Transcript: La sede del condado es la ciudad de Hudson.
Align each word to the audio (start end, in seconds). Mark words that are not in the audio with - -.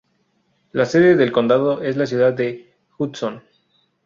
La 0.71 0.85
sede 0.87 1.15
del 1.15 1.31
condado 1.31 1.83
es 1.83 1.95
la 1.95 2.07
ciudad 2.07 2.33
de 2.33 2.73
Hudson. 2.97 3.43